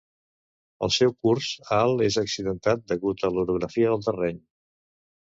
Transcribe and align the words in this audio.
El 0.85 0.91
seu 0.93 1.11
curs 1.25 1.49
alt 1.75 2.01
és 2.05 2.17
accidentat 2.21 2.81
degut 2.93 3.25
a 3.27 3.31
l'orografia 3.35 3.93
del 3.93 4.07
terreny. 4.07 4.41